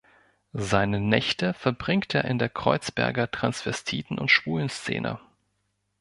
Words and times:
Seine 0.53 0.99
Nächte 0.99 1.53
verbringt 1.53 2.15
er 2.15 2.25
in 2.25 2.39
der 2.39 2.49
Kreuzberger 2.49 3.29
Transvestiten- 3.31 4.17
und 4.17 4.31
Schwulenszene. 4.31 5.19